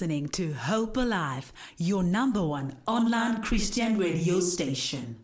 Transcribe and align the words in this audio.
listening 0.00 0.30
to 0.30 0.54
Hope 0.54 0.96
Alive, 0.96 1.52
your 1.76 2.02
number 2.02 2.42
one 2.42 2.74
online 2.86 3.42
Christian 3.42 3.98
radio 3.98 4.40
station. 4.40 5.16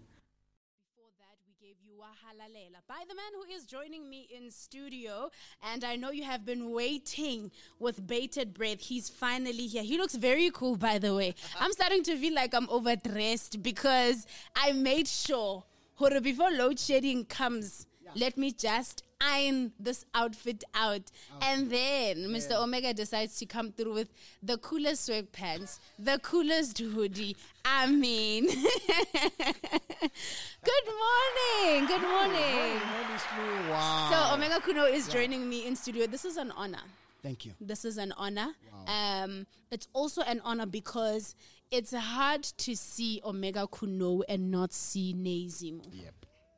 Before 0.95 1.09
that, 1.19 1.39
we 1.47 1.67
gave 1.67 1.77
you 1.83 1.95
Wahalalela 1.99 2.87
by 2.87 3.03
the 3.09 3.15
man 3.15 3.33
who 3.37 3.51
is 3.55 3.65
joining 3.65 4.11
me 4.11 4.29
in 4.37 4.51
studio. 4.51 5.31
And 5.63 5.83
I 5.83 5.97
know 5.97 6.11
you 6.11 6.25
have 6.25 6.45
been 6.45 6.73
waiting 6.73 7.51
with 7.79 8.07
bated 8.07 8.53
breath. 8.53 8.81
He's 8.81 9.09
finally 9.09 9.67
here. 9.67 9.83
He 9.83 9.97
looks 9.97 10.15
very 10.15 10.51
cool, 10.51 10.77
by 10.77 10.99
the 10.99 11.15
way. 11.15 11.35
I'm 11.59 11.73
starting 11.73 12.03
to 12.03 12.19
feel 12.19 12.35
like 12.35 12.53
I'm 12.53 12.69
overdressed 12.69 13.63
because 13.63 14.27
I 14.55 14.73
made 14.73 15.09
sure, 15.09 15.65
before 16.21 16.51
load 16.51 16.79
shedding 16.79 17.25
comes, 17.25 17.87
let 18.15 18.37
me 18.37 18.53
just 18.53 19.06
iron 19.21 19.73
this 19.79 20.05
outfit 20.15 20.65
out. 20.75 21.11
And 21.43 21.71
then 21.71 22.29
Mr. 22.29 22.61
Omega 22.63 22.93
decides 22.95 23.37
to 23.39 23.47
come 23.47 23.73
through 23.73 23.95
with 23.95 24.09
the 24.43 24.59
coolest 24.59 25.09
sweatpants, 25.09 25.79
the 25.99 26.19
coolest 26.19 26.79
hoodie. 26.79 27.37
I 27.65 27.87
mean, 27.87 28.47
good 28.47 28.57
morning. 31.03 31.87
Good 31.87 32.03
morning. 32.03 32.81
Wow. 33.71 34.09
So 34.11 34.35
Omega 34.35 34.61
Khunou 34.61 34.93
is 34.93 35.09
joining 35.09 35.49
me 35.49 35.67
in 35.67 35.77
studio. 35.77 36.07
This 36.07 36.25
is 36.25 36.37
an 36.37 36.51
honor. 36.53 36.83
Thank 37.23 37.45
you. 37.45 37.53
This 37.61 37.85
is 37.85 37.99
an 37.99 38.13
honor. 38.17 38.55
Um, 38.87 39.47
it's 39.73 39.89
also 39.93 40.23
an 40.23 40.41
honor 40.45 40.67
because 40.67 41.35
it's 41.73 41.93
hard 41.93 42.45
to 42.45 42.77
see 42.77 43.21
Omega 43.25 43.67
Khunou 43.67 44.23
and 44.29 44.51
not 44.51 44.73
see 44.73 45.13
Nezimo. 45.13 45.83
Yep. 45.91 46.15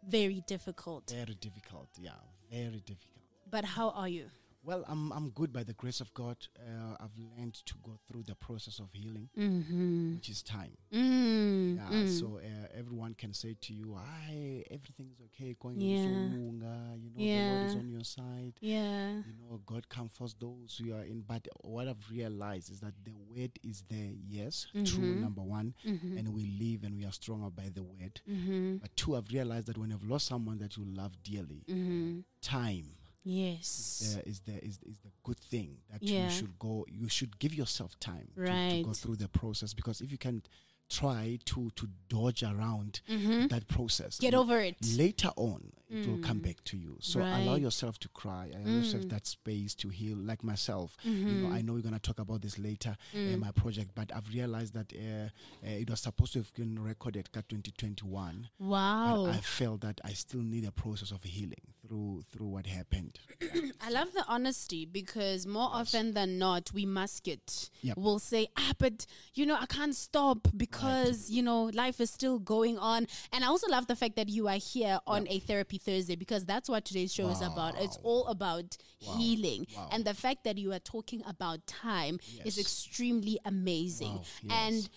Very 0.06 0.42
difficult. 0.46 1.10
Very 1.10 1.34
difficult. 1.34 1.88
Yeah. 1.98 2.10
Very 2.51 2.82
difficult. 2.87 3.23
But 3.51 3.65
how 3.65 3.91
are 3.91 4.09
you? 4.09 4.30
Well, 4.64 4.84
I'm 4.88 5.12
I'm 5.12 5.30
good 5.30 5.52
by 5.52 5.62
the 5.62 5.73
grace 5.73 6.01
of 6.01 6.12
God. 6.12 6.37
Uh, 6.59 6.96
I've 7.01 7.16
learned 7.16 7.54
to 7.64 7.74
go 7.82 7.92
through 8.06 8.24
the 8.24 8.34
process 8.34 8.80
of 8.80 8.88
healing, 8.92 9.28
Mm-hmm. 9.38 10.15
which 10.16 10.28
is 10.28 10.42
time. 10.42 10.76
Mm, 10.92 11.76
Yeah. 11.76 11.88
mm. 11.90 12.09
So 12.20 12.38
uh, 12.38 12.66
everyone 12.76 13.15
can 13.15 13.32
say 13.32 13.56
to 13.60 13.73
you, 13.73 13.95
"Hi, 13.95 14.65
everything's 14.70 15.20
okay. 15.26 15.54
Going 15.59 15.80
Yeah. 15.80 16.02
You 16.04 16.50
know, 16.59 16.98
the 17.16 17.24
Lord 17.24 17.70
is 17.70 17.76
on 17.76 17.88
your 17.88 18.04
side. 18.04 18.54
yeah. 18.60 19.12
You 19.28 19.32
know, 19.40 19.60
God 19.65 19.88
comforts 19.88 20.34
those 20.38 20.76
who 20.82 20.93
are 20.93 21.04
in. 21.04 21.22
But 21.22 21.46
what 21.62 21.88
I've 21.88 22.10
realized 22.10 22.70
is 22.70 22.80
that 22.80 22.95
the 23.04 23.12
word 23.12 23.52
is 23.62 23.84
there. 23.88 24.10
Yes, 24.28 24.66
true. 24.84 25.15
Mhm. 25.15 25.20
Number 25.20 25.43
one, 25.43 25.74
Mm-hmm. 25.87 26.18
and 26.18 26.34
we 26.34 26.45
live 26.60 26.82
and 26.84 26.96
we 26.96 27.04
are 27.06 27.12
stronger 27.12 27.48
by 27.50 27.68
the 27.72 27.84
word. 27.84 28.20
Mm-hmm. 28.28 28.76
But 28.78 28.95
two, 28.96 29.16
I've 29.16 29.30
realized 29.32 29.66
that 29.68 29.78
when 29.78 29.90
you've 29.90 30.04
lost 30.09 30.26
someone 30.26 30.59
that 30.59 30.76
you 30.76 30.84
love 30.84 31.22
dearly, 31.22 31.65
Mm-hmm. 31.68 32.20
time 32.43 32.96
Yes. 33.30 34.16
uh, 34.16 34.23
is 34.24 34.40
the 34.40 34.54
is, 34.65 34.79
is 34.93 34.98
the 35.04 35.10
good 35.23 35.38
thing 35.38 35.76
that 35.93 36.02
Yeah. 36.02 36.24
you 36.24 36.30
should 36.30 36.59
go 36.59 36.87
you 36.88 37.09
should 37.10 37.38
give 37.38 37.52
yourself 37.54 37.98
time 38.01 38.29
to, 38.37 38.46
to 38.46 38.82
go 38.82 38.93
through 38.95 39.16
the 39.16 39.29
process 39.29 39.74
because 39.74 40.01
if 40.01 40.10
you 40.10 40.16
can 40.18 40.43
try 40.88 41.38
to 41.44 41.70
to 41.76 41.88
dodge 42.08 42.42
around 42.42 43.00
Mm-hmm. 43.08 43.46
that 43.48 43.68
process 43.68 44.18
Get 44.18 44.34
over 44.34 44.58
it. 44.60 44.76
later 44.96 45.30
on 45.36 45.72
it 45.90 46.06
will 46.06 46.18
come 46.18 46.40
Mm. 46.40 46.42
back 46.42 46.62
to 46.64 46.76
you 46.76 46.96
so 47.00 47.20
allow 47.20 47.54
yourself 47.54 47.98
to 48.00 48.08
cry 48.10 48.50
allow 48.54 48.76
yourself 48.78 49.04
Mm. 49.04 49.09
that 49.10 49.26
space 49.26 49.74
to 49.76 49.88
heal 49.88 50.18
like 50.18 50.44
myself 50.44 50.96
you 51.02 51.12
know 51.14 51.48
Mhm. 51.48 51.52
i 51.54 51.62
know 51.62 51.72
we're 51.74 51.80
going 51.82 51.94
to 51.94 52.00
talk 52.00 52.18
about 52.18 52.42
this 52.42 52.59
later 52.59 52.94
in 53.14 53.36
Mm. 53.36 53.40
my 53.40 53.52
project 53.52 53.90
but 53.94 54.14
i've 54.14 54.28
realized 54.28 54.74
that 54.74 54.92
uh, 54.94 55.28
uh, 55.66 55.70
it 55.70 55.88
was 55.88 56.00
supposed 56.00 56.34
to 56.34 56.40
have 56.40 56.52
been 56.54 56.78
recorded 56.78 57.28
at 57.34 57.48
2021 57.48 58.48
Wow. 58.59 59.26
i 59.26 59.40
felt 59.40 59.80
that 59.80 60.00
i 60.04 60.12
still 60.12 60.42
need 60.42 60.64
a 60.66 60.72
process 60.72 61.10
of 61.10 61.22
healing 61.22 61.62
through 61.86 62.22
through 62.30 62.48
what 62.48 62.66
happened 62.66 63.18
I 63.80 63.90
love 63.90 64.12
the 64.12 64.25
honesty 64.28 64.84
because 64.84 65.47
more 65.47 65.71
often 65.72 66.12
than 66.12 66.38
not, 66.38 66.72
we 66.75 66.84
mask 66.84 67.28
it. 67.28 67.71
Yep. 67.82 67.97
We'll 67.97 68.19
say, 68.19 68.48
ah, 68.59 68.72
but 68.78 69.06
you 69.34 69.47
know, 69.47 69.56
I 69.59 69.66
can't 69.66 69.94
stop 69.94 70.48
because, 70.56 70.78
you 70.83 71.43
know, 71.43 71.65
life 71.75 72.00
is 72.00 72.11
still 72.11 72.39
going 72.39 72.78
on. 72.78 73.06
And 73.33 73.44
I 73.44 73.49
also 73.49 73.69
love 73.69 73.87
the 73.87 73.97
fact 73.97 74.16
that 74.16 74.28
you 74.28 74.49
are 74.49 74.56
here 74.56 74.99
on 75.06 75.27
a 75.28 75.39
Therapy 75.41 75.78
Thursday 75.78 76.16
because 76.16 76.44
that's 76.44 76.69
what 76.69 76.84
today's 76.84 77.12
show 77.12 77.28
is 77.28 77.41
about. 77.43 77.75
It's 77.81 77.99
all 78.03 78.27
about 78.27 78.77
healing. 78.99 79.66
Wow. 79.77 79.89
And 79.93 80.05
the 80.05 80.15
fact 80.15 80.44
that 80.44 80.59
you 80.59 80.72
are 80.72 80.78
talking 80.78 81.22
about 81.27 81.66
time 81.66 82.19
is 82.44 82.59
extremely 82.59 83.39
amazing. 83.44 84.15
Wow. 84.15 84.22
And 84.50 84.89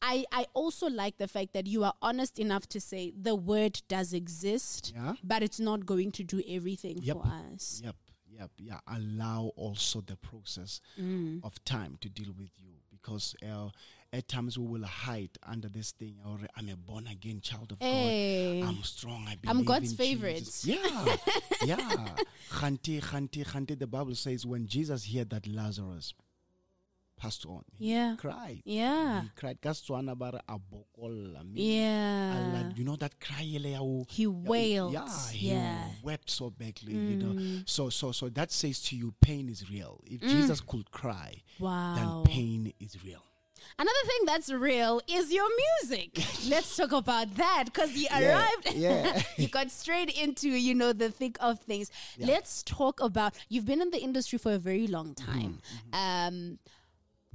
I, 0.00 0.24
I 0.32 0.46
also 0.54 0.88
like 0.88 1.18
the 1.18 1.26
fact 1.28 1.54
that 1.54 1.66
you 1.66 1.82
are 1.84 1.94
honest 2.02 2.38
enough 2.38 2.68
to 2.68 2.80
say 2.80 3.12
the 3.20 3.34
word 3.34 3.80
does 3.88 4.12
exist, 4.12 4.92
Yeah. 4.94 5.14
but 5.24 5.42
it's 5.42 5.58
not 5.58 5.86
going 5.86 6.12
to 6.12 6.22
do 6.24 6.40
everything 6.48 6.98
Yep. 7.02 7.16
for 7.16 7.26
us. 7.52 7.80
Yep, 7.84 7.96
yep, 8.30 8.50
yeah. 8.58 8.78
Allow 8.86 9.50
also 9.56 10.00
the 10.00 10.16
process 10.16 10.80
Mm. 11.00 11.42
of 11.44 11.62
time 11.64 11.96
to 12.00 12.08
deal 12.08 12.32
with 12.38 12.50
you 12.58 12.74
because 12.90 13.34
uh, 13.44 13.70
at 14.12 14.26
times 14.26 14.58
we 14.58 14.66
will 14.66 14.86
hide 14.86 15.30
under 15.42 15.68
this 15.68 15.92
thing. 15.92 16.16
Or 16.26 16.38
I'm 16.56 16.68
a 16.70 16.76
born 16.76 17.06
again 17.06 17.40
child 17.42 17.72
of 17.72 17.78
Hey. 17.80 18.60
God. 18.62 18.68
I'm 18.68 18.82
strong. 18.82 19.26
I 19.28 19.36
believe 19.36 19.56
I'm 19.56 19.64
God's 19.64 19.92
favorite. 19.94 20.38
Jesus. 20.38 20.64
Yeah, 20.64 21.16
yeah. 21.64 21.76
Khanti, 22.50 23.00
khanti, 23.02 23.44
khanti. 23.44 23.78
The 23.78 23.86
Bible 23.86 24.14
says 24.14 24.46
when 24.46 24.66
Jesus 24.66 25.12
heard 25.12 25.30
that 25.30 25.46
Lazarus 25.46 26.14
passed 27.20 27.44
on, 27.46 27.64
he 27.76 27.90
Yeah. 27.92 28.14
cried. 28.16 28.62
Yeah. 28.64 29.22
He 29.22 29.28
cried. 29.36 29.60
Ka 29.60 29.70
Setswana 29.70 30.16
ba 30.16 30.30
re, 30.34 30.40
"A 30.48 30.58
bokolla 30.58 31.44
me." 31.44 31.78
Yeah. 31.78 32.70
You 32.76 32.84
know 32.84 32.96
that 32.96 33.20
cry 33.20 33.42
He 33.42 34.26
wailed. 34.26 34.92
yeah, 34.92 35.30
he 35.32 35.48
Yeah. 35.50 35.90
wept 36.02 36.30
so 36.30 36.48
badly, 36.48 36.94
you 36.94 37.16
know. 37.16 37.34
Mm. 37.34 37.68
So, 37.68 37.90
so, 37.90 38.12
so 38.12 38.28
that 38.30 38.52
says 38.52 38.80
to 38.84 38.96
you, 38.96 39.12
pain 39.20 39.48
is 39.48 39.68
real. 39.68 40.00
If 40.06 40.20
Jesus 40.22 40.60
could 40.60 40.90
cry, 40.92 41.42
Wow. 41.58 41.96
then 42.24 42.32
pain 42.34 42.72
is 42.80 43.02
real. 43.04 43.22
Another 43.78 44.04
thing 44.06 44.26
that's 44.26 44.50
real 44.52 45.00
is 45.08 45.32
your 45.32 45.48
music. 45.82 46.22
Let's 46.48 46.76
talk 46.76 46.92
about 46.92 47.34
that 47.36 47.64
because 47.66 47.92
you 47.96 48.06
Yeah, 48.10 48.34
arrived. 48.34 48.76
yeah. 48.76 49.22
you 49.36 49.48
got 49.48 49.70
straight 49.70 50.10
into, 50.18 50.48
you 50.48 50.74
know, 50.74 50.92
the 50.92 51.10
thick 51.10 51.36
of 51.40 51.58
things. 51.60 51.90
Let's 52.18 52.62
talk 52.62 53.00
about 53.00 53.34
you've 53.48 53.66
been 53.66 53.80
in 53.80 53.90
the 53.90 54.00
industry 54.00 54.38
for 54.38 54.52
a 54.52 54.58
very 54.58 54.86
long 54.86 55.14
Mm-hmm, 55.14 55.32
time. 55.32 55.58
Um, 55.92 56.58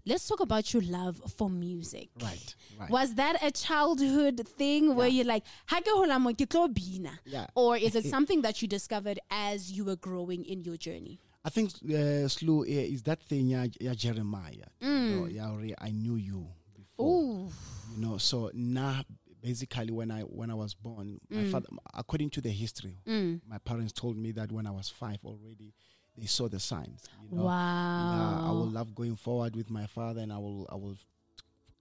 let's 0.05 0.27
talk 0.27 0.39
about 0.39 0.73
your 0.73 0.83
love 0.83 1.21
for 1.37 1.49
music. 1.49 2.09
Right, 2.21 2.55
right. 2.79 2.89
Was 2.89 3.15
that 3.15 3.41
a 3.41 3.51
childhood 3.51 4.47
thing 4.57 4.95
where 4.95 5.07
you're 5.07 5.25
like, 5.25 5.43
"Ha 5.67 5.79
mo 6.19 6.33
ke 6.33 6.73
bina?" 6.73 7.19
Yeah. 7.25 7.47
Or 7.55 7.77
is 7.77 7.95
it 7.95 8.05
something 8.15 8.41
that 8.41 8.61
you 8.61 8.67
discovered 8.67 9.19
as 9.29 9.71
you 9.71 9.85
were 9.85 9.95
growing 9.95 10.45
in 10.45 10.61
your 10.61 10.77
journey? 10.77 11.19
I 11.45 11.49
think 11.49 11.71
uh, 11.93 12.27
slow 12.29 12.63
eh, 12.63 12.87
is 12.95 13.03
that 13.03 13.21
thing, 13.21 13.47
yeah, 13.47 13.65
yeah 13.79 13.93
Jeremiah. 13.93 14.69
You 14.79 14.87
know, 15.19 15.25
yeah, 15.27 15.47
already 15.47 15.75
I 15.79 15.91
knew 15.91 16.15
you 16.15 16.47
before. 16.75 17.21
Ooh. 17.21 17.49
You 17.95 18.05
know, 18.05 18.17
so 18.17 18.49
now 18.53 19.01
basically 19.41 19.91
when 19.91 20.09
I 20.09 20.21
when 20.21 20.49
I 20.49 20.55
was 20.55 20.73
born, 20.73 21.19
my 21.29 21.37
mm. 21.37 21.51
father, 21.51 21.67
according 21.93 22.29
to 22.31 22.41
the 22.41 22.49
history, 22.49 22.97
mm. 23.07 23.41
my 23.47 23.57
parents 23.59 23.93
told 23.93 24.17
me 24.17 24.31
that 24.31 24.51
when 24.51 24.65
I 24.65 24.71
was 24.71 24.89
five 24.89 25.19
already, 25.23 25.73
they 26.17 26.25
saw 26.25 26.47
the 26.47 26.59
signs. 26.59 27.03
You 27.29 27.37
know, 27.37 27.43
Yeah, 27.43 27.49
uh, 27.49 28.47
I 28.49 28.51
will 28.51 28.69
love 28.69 28.95
going 28.95 29.15
forward 29.15 29.55
with 29.55 29.69
my 29.69 29.85
father, 29.87 30.21
and 30.21 30.31
I 30.31 30.37
will 30.37 30.67
I 30.71 30.75
will 30.75 30.97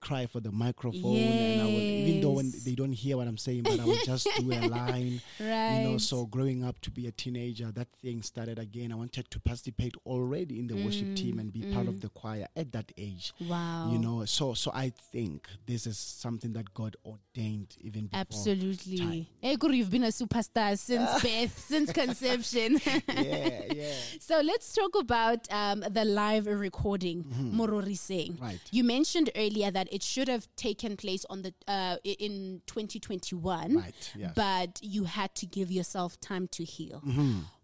cry 0.02 0.26
for 0.26 0.40
the 0.40 0.52
microphone, 0.52 1.16
and 1.16 1.62
I 1.62 1.64
will 1.64 2.02
even 2.02 2.20
though 2.20 2.32
when 2.32 2.52
they 2.64 2.74
don't 2.74 2.92
hear 2.92 3.16
what 3.16 3.26
I'm 3.26 3.38
saying, 3.38 3.62
but 3.62 3.80
I 3.80 3.84
will 3.84 3.96
just 4.04 4.28
do 4.38 4.52
a 4.52 4.60
line. 4.68 5.20
Right. 5.40 5.80
You 5.82 5.90
know, 5.90 5.98
so 5.98 6.26
growing 6.26 6.64
up 6.64 6.80
to 6.82 6.90
be 6.90 7.06
a 7.06 7.12
teenager, 7.12 7.70
that 7.72 7.88
thing 8.02 8.22
started 8.22 8.58
again. 8.58 8.92
I 8.92 8.96
wanted 8.96 9.30
to 9.30 9.40
participate 9.40 9.94
already 10.04 10.58
in 10.58 10.66
the 10.66 10.74
worship 10.84 11.14
team 11.16 11.38
and 11.38 11.52
be 11.52 11.62
part 11.72 11.88
of 11.88 12.00
the 12.00 12.08
choir 12.10 12.48
at 12.56 12.72
that 12.72 12.92
age. 12.98 13.32
Wow. 13.40 13.90
You 13.92 13.98
know, 13.98 14.24
so 14.24 14.54
so 14.54 14.70
I 14.74 14.92
think 15.12 15.48
this 15.66 15.86
is 15.86 15.96
something 15.98 16.52
that 16.54 16.74
God 16.74 16.96
ordained 17.04 17.76
even 17.80 18.06
before. 18.06 18.20
Absolutely. 18.20 18.98
time. 18.98 19.26
Hey, 19.40 19.56
Guru, 19.56 19.74
you've 19.74 19.90
been 19.90 20.04
a 20.04 20.08
superstar 20.08 20.78
since 20.78 21.10
birth, 21.22 21.58
since 21.58 21.92
conception. 21.92 22.80
Yeah, 23.12 23.62
yeah. 23.72 23.92
so 24.20 24.40
let's 24.40 24.72
talk 24.72 24.96
about 24.98 25.46
um, 25.52 25.84
the 25.90 26.04
live 26.04 26.46
recording, 26.46 27.24
Morori 27.54 27.96
saying. 27.96 28.34
Mm-hmm. 28.34 28.44
Right. 28.44 28.60
You 28.70 28.84
mentioned 28.84 29.30
earlier 29.36 29.70
that 29.70 29.91
it 29.92 30.02
should 30.02 30.28
have 30.28 30.48
taken 30.56 30.96
place 30.96 31.24
on 31.28 31.42
the 31.42 31.52
uh, 31.68 31.96
in 32.04 32.62
2021, 32.66 33.76
Right, 33.76 33.94
yes. 34.16 34.30
Mm-hmm. 34.30 34.32
but 34.34 34.80
you 34.82 35.04
had 35.04 35.34
to 35.36 35.46
give 35.46 35.70
yourself 35.70 36.18
time 36.20 36.48
to 36.52 36.64
heal. 36.64 37.02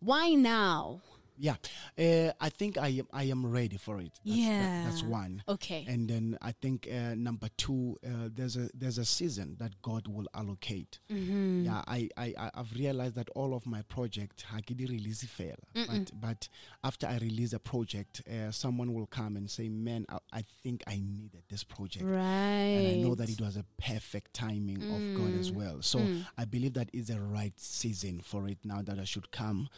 Why 0.00 0.30
now? 0.30 1.00
Yeah, 1.40 1.56
uh, 1.98 2.32
I 2.40 2.48
think 2.50 2.76
I 2.78 2.88
am. 2.88 3.06
I 3.12 3.24
am 3.24 3.46
ready 3.46 3.76
for 3.76 4.00
it. 4.00 4.12
That's, 4.24 4.36
that- 4.48 4.84
that's 4.90 5.02
one. 5.04 5.42
Okay. 5.48 5.84
And 5.88 6.08
then 6.08 6.36
I 6.42 6.52
think 6.52 6.88
uh, 6.90 7.14
number 7.14 7.48
two, 7.56 7.96
uh, 8.04 8.28
there's 8.34 8.56
a 8.56 8.68
there's 8.74 8.98
a 8.98 9.04
season 9.04 9.56
that 9.60 9.80
God 9.82 10.08
will 10.08 10.26
allocate. 10.34 10.98
Mm-hmm. 11.10 11.64
Yeah, 11.66 11.82
I, 11.86 12.08
I 12.16 12.34
I- 12.38 12.50
I've 12.54 12.72
realized 12.74 13.14
that 13.14 13.28
all 13.36 13.54
of 13.54 13.66
my 13.66 13.82
project 13.82 14.42
ha 14.50 14.58
ke 14.60 14.74
di 14.76 14.86
release 14.86 15.24
fela. 15.24 15.62
But 15.74 16.10
but 16.20 16.48
after 16.82 17.06
I 17.06 17.18
release 17.18 17.52
a 17.52 17.58
project, 17.60 18.22
uh, 18.28 18.50
someone 18.50 18.92
will 18.92 19.06
come 19.06 19.36
and 19.36 19.48
say, 19.50 19.68
"Man, 19.68 20.06
I, 20.08 20.18
I 20.32 20.44
think 20.62 20.82
I 20.86 20.96
needed 21.00 21.42
this 21.48 21.62
project." 21.64 22.04
Right. 22.04 22.78
And 22.78 22.86
I 22.88 22.94
know 23.08 23.14
that 23.14 23.28
it 23.30 23.40
was 23.40 23.56
a 23.56 23.64
perfect 23.78 24.34
timing 24.34 24.82
of 24.82 25.00
God 25.16 25.38
as 25.38 25.52
well. 25.52 25.82
So 25.82 25.98
I 26.36 26.44
believe 26.44 26.74
that 26.74 26.90
is 26.92 27.10
a 27.10 27.20
right 27.20 27.54
season 27.58 28.20
for 28.20 28.48
it 28.48 28.58
now 28.64 28.82
that 28.82 28.98
I 28.98 29.04
should 29.04 29.30
come 29.30 29.68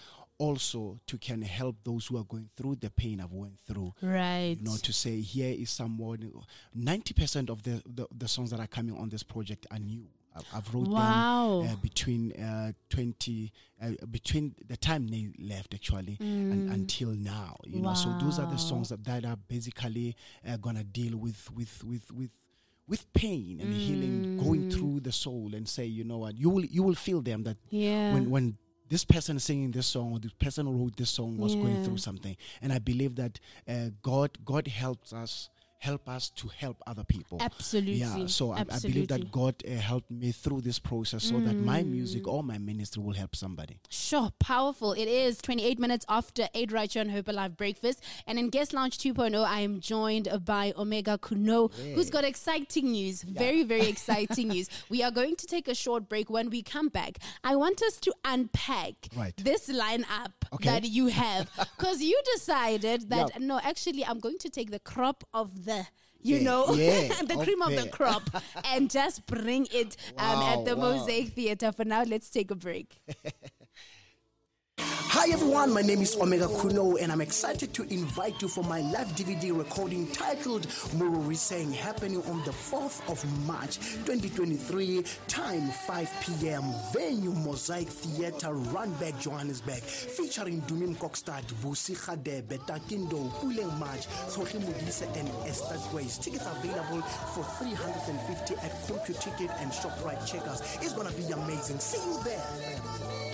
also 0.41 0.99
to 1.07 1.19
can 1.19 1.43
help 1.43 1.77
those 1.85 2.07
who 2.07 2.17
are 2.17 2.25
going 2.25 2.49
through 2.57 2.77
the 2.77 2.91
pain 2.91 3.21
I've 3.21 3.33
went 3.33 3.59
through. 3.69 3.93
Right. 4.03 4.57
You 4.59 4.65
know, 4.65 4.77
to 4.77 4.93
say 4.93 5.21
here 5.21 5.55
is 5.63 5.71
someone. 5.71 6.33
Ninety 6.75 7.15
percent 7.15 7.51
of 7.51 7.63
the, 7.63 7.83
the 7.87 8.07
the 8.23 8.29
songs 8.29 8.51
that 8.51 8.61
are 8.61 8.67
coming 8.67 8.97
on 8.97 9.09
this 9.11 9.23
project 9.23 9.67
are 9.71 9.79
new. 9.79 10.07
I've, 10.37 10.47
I've 10.55 10.75
wrote 10.75 10.89
Wow. 10.89 11.63
them 11.65 11.73
uh, 11.73 11.77
between 11.83 12.33
uh, 12.33 12.73
twenty 12.89 13.53
uh, 13.83 13.91
between 14.11 14.55
the 14.73 14.77
time 14.77 15.09
they 15.09 15.29
left 15.39 15.75
actually 15.75 16.17
Mm. 16.21 16.53
and 16.53 16.61
until 16.71 17.11
now. 17.11 17.57
You 17.67 17.81
know, 17.83 17.95
so 17.95 18.09
those 18.21 18.39
are 18.39 18.47
the 18.47 18.57
songs 18.71 18.89
that, 18.91 19.05
that 19.05 19.25
are 19.25 19.37
basically 19.49 20.17
uh, 20.49 20.57
gonna 20.57 20.85
deal 20.85 21.17
with 21.17 21.51
with 21.53 21.83
with 21.85 22.11
with 22.13 22.31
with 22.89 23.13
pain 23.13 23.61
and 23.61 23.73
healing, 23.75 24.17
going 24.39 24.65
Mm. 24.65 24.73
through 24.73 25.01
the 25.01 25.13
soul, 25.13 25.51
and 25.55 25.69
say, 25.69 25.85
you 25.99 26.05
know 26.05 26.19
what, 26.19 26.35
you 26.39 26.49
will 26.49 26.65
you 26.65 26.83
will 26.87 26.95
feel 27.07 27.21
them 27.23 27.43
that 27.43 27.57
yeah. 27.71 28.13
when 28.15 28.31
when 28.31 28.57
this 28.91 29.05
person 29.05 29.39
singing 29.39 29.71
this 29.71 29.87
song 29.87 30.13
or 30.13 30.19
this 30.19 30.33
person 30.33 30.67
who 30.67 30.73
wrote 30.73 30.97
this 30.97 31.11
song 31.11 31.39
was 31.39 31.55
going 31.55 31.83
through 31.85 31.97
something. 31.97 32.37
And 32.61 32.73
i 32.73 32.79
believe 32.79 33.17
that 33.17 33.41
uh, 33.69 33.91
god 34.03 34.45
god 34.45 34.67
helps 34.69 35.13
us 35.13 35.49
help 35.81 36.09
us 36.09 36.31
to 36.31 36.49
help 36.49 36.77
other 36.87 37.05
people 37.05 37.38
Absolutely. 37.41 37.94
yeah 37.94 38.27
so 38.27 38.53
I, 38.53 38.61
I 38.71 38.79
believe 38.81 39.09
that 39.09 39.31
god 39.32 39.55
uh, 39.67 39.73
helped 39.73 40.11
me 40.11 40.31
through 40.32 40.61
this 40.61 40.79
process 40.79 41.25
so 41.25 41.41
that 41.41 41.59
my 41.59 41.82
music 41.82 42.27
or 42.29 42.43
my 42.43 42.59
ministry 42.59 43.03
will 43.03 43.15
help 43.15 43.35
somebody 43.35 43.79
Sure, 44.11 44.31
powerful. 44.41 44.93
It 44.93 45.06
is 45.09 45.38
28 45.38 45.79
minutes 45.79 46.05
after 46.09 46.49
8 46.55 46.73
right 46.73 46.93
here 46.93 47.00
on 47.03 47.09
Hope 47.11 47.29
Alive 47.29 47.56
Breakfast. 47.56 48.03
And 48.27 48.38
in 48.41 48.49
Guest 48.50 48.73
Lounge 48.73 48.99
2.0, 48.99 49.44
I 49.44 49.61
am 49.61 49.79
joined 49.81 50.27
by 50.44 50.73
Omega 50.77 51.17
Khunou, 51.19 51.73
who's 51.94 52.11
got 52.11 52.25
exciting 52.25 52.91
news. 52.91 53.23
Very, 53.23 53.62
very 53.62 53.87
exciting 53.94 54.49
news. 54.49 54.69
We 54.88 55.03
are 55.05 55.12
going 55.12 55.37
to 55.37 55.47
take 55.47 55.69
a 55.69 55.75
short 55.77 56.09
break. 56.09 56.29
When 56.29 56.50
we 56.50 56.62
come 56.62 56.88
back, 56.88 57.19
I 57.44 57.55
want 57.55 57.82
us 57.82 57.99
to 58.00 58.12
unpack 58.25 58.94
Right. 59.17 59.35
this 59.37 59.69
lineup 59.69 60.32
Okay. 60.55 60.69
that 60.71 60.85
you 60.85 61.06
have. 61.06 61.49
Because 61.79 62.03
you 62.03 62.21
decided 62.35 63.09
that, 63.11 63.31
Yeah. 63.35 63.47
no, 63.47 63.61
actually, 63.62 64.05
I'm 64.05 64.19
going 64.19 64.38
to 64.38 64.50
take 64.50 64.71
the 64.73 64.81
crop 64.81 65.23
of 65.32 65.65
the. 65.67 65.69
You 66.22 66.38
Yeah, 66.38 66.40
know, 66.40 66.75
yeah, 66.75 67.08
the 67.26 67.38
cream 67.38 67.62
of 67.62 67.75
the 67.76 67.87
crop, 67.87 68.31
and 68.64 68.90
just 68.90 69.26
bring 69.26 69.67
it 69.70 69.96
um, 70.19 70.43
at 70.43 70.64
the 70.64 70.76
wow. 70.76 70.76
Mosaic 70.76 71.31
Theater. 71.34 71.72
For 71.72 71.84
now, 71.84 72.02
let's 72.02 72.31
take 72.31 72.50
a 72.50 72.55
break. 72.56 73.00
Hi 75.20 75.28
everyone, 75.32 75.75
my 75.75 75.82
name 75.82 76.00
is 76.00 76.17
Omega 76.17 76.46
Khunou 76.46 76.99
and 76.99 77.12
I'm 77.12 77.20
excited 77.20 77.75
to 77.75 77.82
invite 77.93 78.40
you 78.40 78.49
for 78.49 78.64
my 78.64 78.81
live 78.81 79.08
DVD 79.08 79.55
recording 79.55 80.06
titled 80.12 80.67
Mururi 80.96 81.37
Saying 81.37 81.75
happening 81.75 82.22
on 82.22 82.43
the 82.44 82.52
4th 82.52 83.06
of 83.06 83.22
March 83.46 83.76
2023, 84.06 85.05
time 85.28 85.69
5 85.87 86.11
p.m. 86.22 86.72
Venue 86.94 87.32
Mosaic 87.32 87.88
Theatre, 87.88 88.55
Randburg, 88.72 89.20
Johannesburg, 89.20 89.82
featuring 89.82 90.62
Dumi 90.62 90.96
Mkokstad, 90.96 91.44
Busi 91.61 91.94
Khadebe, 91.94 92.56
Takindo, 92.61 93.31
Puleng 93.40 93.78
March, 93.78 94.06
Sohi 94.26 94.58
Modise 94.58 95.02
and 95.20 95.28
Esther 95.46 95.76
Grace. 95.90 96.17
Tickets 96.17 96.46
available 96.46 97.02
for 97.02 97.44
350 97.62 98.55
at 98.55 98.72
CompuTicket 98.88 99.55
and 99.61 99.70
ShopRite 99.70 100.26
Checkers. 100.26 100.62
It's 100.81 100.94
gonna 100.94 101.12
be 101.12 101.31
amazing. 101.31 101.78
See 101.78 101.99
you 102.08 102.19
there. 102.25 103.30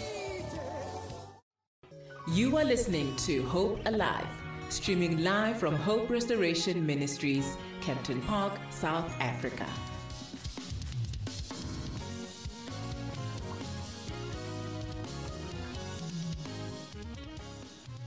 You 2.32 2.56
are 2.56 2.64
listening 2.64 3.14
to 3.18 3.44
Hope 3.44 3.80
Alive, 3.86 4.26
streaming 4.68 5.22
live 5.22 5.60
from 5.60 5.76
Hope 5.76 6.10
Restoration 6.10 6.84
Ministries, 6.84 7.56
Kempton 7.80 8.20
Park, 8.22 8.58
South 8.70 9.08
Africa. 9.20 9.64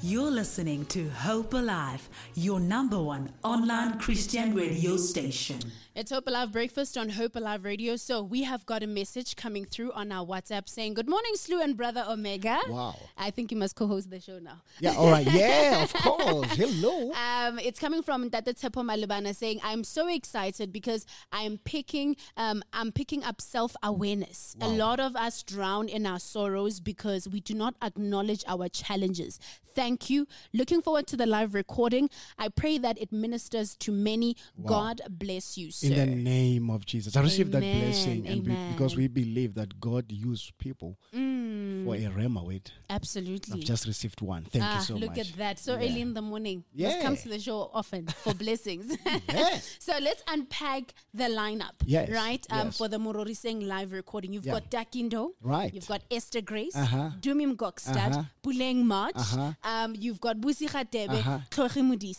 You're 0.02 0.30
listening 0.30 0.86
to 0.88 1.08
Hope 1.10 1.54
Alive, 1.54 2.10
your 2.36 2.60
number 2.60 3.02
one 3.02 3.32
online 3.42 4.00
Christian 4.00 4.54
radio 4.54 4.98
station. 4.98 5.60
It's 5.96 6.12
Hope 6.12 6.28
Alive 6.28 6.54
Breakfast 6.54 6.98
on 6.98 7.10
Hope 7.10 7.36
Alive 7.36 7.66
Radio. 7.66 7.98
So 7.98 8.22
we 8.24 8.44
have 8.44 8.66
got 8.66 8.84
a 8.84 8.88
message 8.88 9.36
coming 9.36 9.66
through 9.66 9.92
on 9.92 10.14
our 10.14 10.26
WhatsApp 10.26 10.70
saying, 10.70 10.94
Good 10.94 11.10
morning, 11.10 11.34
Slu 11.36 11.62
and 11.62 11.76
brother 11.76 12.06
Omega. 12.08 12.58
Wow. 12.70 12.96
I 13.18 13.32
think 13.32 13.52
you 13.52 13.58
must 13.58 13.76
co-host 13.76 14.10
the 14.10 14.22
show 14.22 14.40
now. 14.40 14.62
yeah 14.80 14.94
all 14.96 15.10
right 15.12 15.26
yeah 15.30 15.84
of 15.84 15.92
course 15.94 16.56
hello 16.56 17.12
Um, 17.20 17.60
it's 17.60 17.80
coming 17.80 18.02
from 18.02 18.30
Tata 18.30 18.54
Tepo 18.54 18.84
Malubana 18.86 19.36
saying, 19.36 19.60
I'm 19.64 19.84
so 19.84 20.08
excited 20.08 20.72
because 20.72 21.06
I'm 21.34 21.58
picking 21.58 22.16
um, 22.38 22.64
I'm 22.72 22.92
picking 22.94 23.24
up 23.26 23.42
self-awareness. 23.42 24.56
A 24.62 24.70
lot 24.70 25.00
of 25.02 25.16
us 25.18 25.44
drown 25.44 25.90
in 25.90 26.06
our 26.06 26.20
sorrows 26.20 26.80
because 26.80 27.28
we 27.28 27.42
do 27.42 27.54
not 27.54 27.76
acknowledge 27.82 28.44
our 28.48 28.70
challenges. 28.70 29.38
Thank 29.76 30.10
you. 30.10 30.28
Looking 30.54 30.82
forward 30.82 31.08
to 31.08 31.16
the 31.18 31.26
live 31.26 31.54
recording. 31.54 32.10
I 32.38 32.50
pray 32.50 32.78
that 32.80 33.00
it 33.00 33.12
ministers 33.12 33.76
to 33.78 33.92
many. 33.92 34.36
God 34.66 35.02
bless 35.10 35.58
you, 35.58 35.72
sir. 35.80 35.88
in 35.88 35.96
the 35.96 36.06
name 36.06 36.70
of 36.70 36.86
jesus 36.86 37.16
i 37.16 37.22
received 37.22 37.52
that 37.52 37.62
blessing 37.62 38.28
and 38.28 38.44
be- 38.44 38.56
because 38.72 38.96
we 38.96 39.08
believe 39.08 39.54
that 39.54 39.80
god 39.80 40.06
used 40.12 40.58
people 40.58 40.98
for 41.12 41.96
a 41.96 42.10
rhema 42.18 42.46
word 42.46 42.72
Absolutely. 42.90 43.60
i've 43.62 43.66
just 43.66 43.86
received 43.88 44.22
one 44.22 44.44
thank 44.52 44.64
ah, 44.64 44.78
you 44.78 44.84
so 44.84 44.94
look 44.96 45.10
much 45.10 45.18
Look 45.18 45.28
at 45.28 45.38
that. 45.38 45.60
So 45.60 45.74
Yeah. 45.74 45.86
early 45.90 46.02
in 46.02 46.14
the 46.14 46.22
morning. 46.22 46.64
Just 46.76 46.98
Yeah. 46.98 47.16
to 47.16 47.30
the 47.30 47.40
show 47.40 47.70
often 47.74 48.08
for 48.08 48.34
blessings. 48.34 48.96
Yeah. 49.30 49.60
so 49.80 49.94
let's 50.02 50.24
unpack 50.28 50.94
the 51.14 51.26
lineup. 51.26 51.76
Yes, 51.86 52.10
Right? 52.10 52.46
Um, 52.50 52.68
yes. 52.68 52.78
For 52.78 52.88
the 52.88 52.98
Morori 52.98 53.36
Singh 53.36 53.62
live 53.68 53.92
recording. 53.92 54.34
You've 54.34 54.46
Yeah. 54.46 54.54
got 54.60 54.70
Dakindo. 54.72 55.32
Right. 55.42 55.74
You've 55.74 55.88
got 55.88 56.02
Esther 56.12 56.42
Grace. 56.42 56.76
Uh-huh. 56.76 57.12
Dumi 57.20 57.46
Mkokstad. 57.54 58.12
Uh-huh. 58.12 58.24
Puleng 58.44 58.84
March. 58.86 59.16
Uh-huh. 59.16 59.54
Um, 59.64 59.96
you've 59.98 60.22
got 60.22 60.38
Busi 60.38 60.68
Khatebe. 60.70 61.20
Uh-huh. 61.20 61.40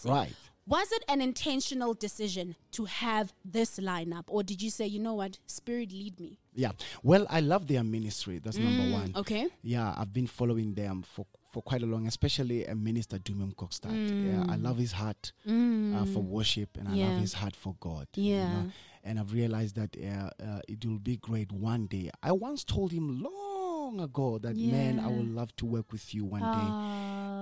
Right. 0.04 0.34
Was 0.66 0.92
it 0.92 1.04
an 1.08 1.20
intentional 1.20 1.94
decision 1.94 2.54
to 2.72 2.84
have 2.84 3.32
this 3.44 3.78
lineup? 3.80 4.24
Or 4.28 4.42
did 4.42 4.62
you 4.62 4.70
say, 4.70 4.86
you 4.86 5.00
know 5.00 5.14
what, 5.14 5.38
Spirit 5.46 5.90
lead 5.92 6.20
me? 6.20 6.38
Yeah. 6.54 6.72
Well, 7.02 7.26
I 7.30 7.40
love 7.40 7.66
their 7.66 7.82
ministry. 7.82 8.38
That's 8.38 8.58
number 8.58 8.84
one. 8.84 9.08
Mm, 9.12 9.16
okay. 9.16 9.48
Yeah, 9.62 9.94
I've 9.96 10.12
been 10.12 10.26
following 10.26 10.74
them 10.74 11.02
for 11.02 11.26
for 11.52 11.62
quite 11.62 11.82
a 11.82 11.86
long, 11.86 12.06
especially 12.06 12.68
uh, 12.68 12.76
Minister 12.76 13.18
Dumi 13.18 13.52
Mkokstad. 13.52 14.24
Yeah, 14.24 14.44
I 14.48 14.54
love 14.54 14.78
his 14.78 14.92
heart 14.92 15.32
uh, 15.44 16.04
for 16.04 16.22
worship, 16.22 16.76
and 16.78 16.86
I 16.86 16.92
Mm. 16.92 16.96
Yeah. 16.98 17.06
love 17.06 17.16
his 17.16 17.32
heart 17.32 17.56
for 17.56 17.74
God. 17.80 18.06
you 18.14 18.34
Yeah. 18.34 18.48
know. 18.62 18.70
And 19.02 19.18
I've 19.18 19.32
realized 19.32 19.74
that 19.74 19.96
uh, 19.98 20.30
uh, 20.40 20.60
it 20.68 20.84
will 20.86 21.00
be 21.00 21.16
great 21.16 21.50
one 21.50 21.86
day. 21.86 22.10
I 22.22 22.30
once 22.30 22.62
told 22.62 22.92
him 22.92 23.20
long 23.20 23.98
ago 23.98 24.38
that 24.38 24.56
man, 24.56 25.00
I 25.00 25.08
would 25.08 25.26
love 25.34 25.56
to 25.56 25.67
work 25.67 25.90
with 25.90 26.14
you 26.14 26.24
one 26.24 26.43
day. 26.43 26.70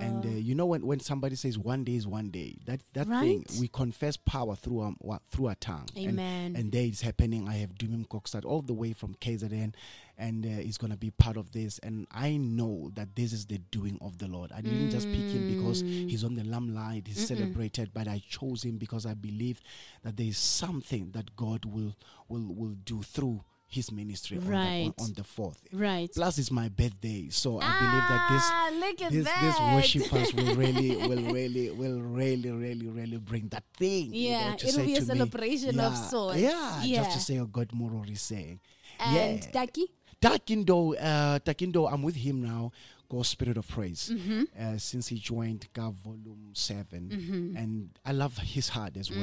And 0.00 0.24
uh, 0.24 0.28
you 0.28 0.54
know 0.54 0.66
when, 0.66 0.86
when 0.86 1.00
somebody 1.00 1.34
says 1.36 1.58
one 1.58 1.84
day 1.84 1.96
is 1.96 2.06
one 2.06 2.30
day, 2.30 2.56
that 2.66 2.80
that 2.94 3.06
thing 3.08 3.44
we 3.60 3.68
confess 3.68 4.16
power 4.16 4.54
through 4.56 4.82
um, 4.82 4.96
wa- 5.00 5.18
through 5.30 5.46
our 5.48 5.54
tongue. 5.56 5.86
And- 5.96 6.08
Amen. 6.10 6.54
And, 6.56 6.72
there 6.72 6.84
it's 6.84 7.00
happening. 7.02 7.48
I 7.48 7.54
have 7.56 7.70
Dumi 7.74 8.06
Mkokstad 8.06 8.44
all 8.44 8.62
the 8.62 8.74
way 8.74 8.92
from 8.92 9.14
KZN, 9.16 9.74
and 10.16 10.44
uh, 10.46 10.48
he's 10.48 10.78
gonna 10.78 10.96
be 10.96 11.10
part 11.10 11.36
of 11.36 11.52
this. 11.52 11.78
And 11.80 12.06
I 12.10 12.36
know 12.36 12.90
that 12.94 13.16
this 13.16 13.32
is 13.32 13.46
the 13.46 13.58
doing 13.58 13.98
of 14.00 14.18
the 14.18 14.28
Lord. 14.28 14.52
I 14.52 14.60
didn't 14.60 14.90
just 14.90 15.06
pick 15.08 15.20
him 15.30 15.56
because 15.56 15.82
Mm. 15.82 16.08
he's 16.10 16.24
on 16.24 16.34
the 16.34 16.44
limelight, 16.44 17.06
he's 17.06 17.26
celebrated, 17.26 17.90
but 17.92 18.08
I 18.08 18.22
chose 18.28 18.62
him 18.64 18.78
because 18.78 19.04
I 19.06 19.14
believe 19.14 19.60
that 20.02 20.16
there 20.16 20.26
is 20.26 20.38
something 20.38 21.10
that 21.12 21.34
God 21.36 21.64
will 21.64 21.94
will 22.28 22.54
will 22.54 22.76
do 22.84 23.02
through 23.02 23.42
his 23.70 23.92
ministry 23.92 24.38
on 24.38 24.44
the- 24.44 24.50
on, 24.54 24.94
on 24.98 25.12
the 25.14 25.22
fourth. 25.24 25.60
Right. 25.72 26.10
Plus, 26.12 26.38
it's 26.38 26.50
my 26.50 26.68
birthday, 26.68 27.28
so 27.28 27.60
I 27.60 27.68
believe 27.78 28.08
that 28.08 28.28
this 28.32 28.42
Ah, 28.44 28.70
at 29.06 29.12
this, 29.12 29.24
that. 29.26 29.40
this 29.42 29.60
worshipers 29.76 30.32
will 30.34 30.54
really, 30.64 30.96
will 30.96 31.32
really, 31.32 31.70
will 31.70 32.00
really, 32.00 32.50
really, 32.50 32.86
really 32.88 33.18
bring 33.18 33.48
that 33.48 33.64
thing. 33.76 34.12
you 34.14 34.30
Yeah, 34.30 34.50
know, 34.50 34.54
it'll 34.54 34.84
be 34.84 34.94
a 34.94 34.96
to 34.96 35.02
me, 35.02 35.06
celebration 35.06 35.78
of 35.80 35.92
yeah, 35.92 36.08
sorts. 36.08 36.38
Yeah, 36.38 36.82
Yeah. 36.82 37.04
just 37.04 37.18
to 37.18 37.20
say 37.20 37.38
what 37.40 37.52
God 37.52 37.68
Morori 37.74 38.12
is 38.12 38.22
saying. 38.22 38.58
And 38.98 39.44
yeah. 39.44 39.50
Taki? 39.50 39.86
Takindo, 40.20 40.94
uh, 40.98 41.38
Takindo, 41.40 41.92
I'm 41.92 42.02
with 42.02 42.16
him 42.16 42.42
now. 42.42 42.72
God's 43.10 43.28
Spirit 43.28 43.56
of 43.56 43.66
Praise, 43.66 44.10
Mm-hmm. 44.12 44.42
uh, 44.60 44.76
since 44.78 45.08
he 45.08 45.16
joined 45.18 45.66
God 45.72 45.94
Volume 45.94 46.50
7 46.52 47.08
Mm-hmm. 47.08 47.56
and 47.56 47.90
I 48.04 48.12
love 48.12 48.36
his 48.38 48.68
heart 48.68 48.96
as 48.98 49.10
well. 49.10 49.20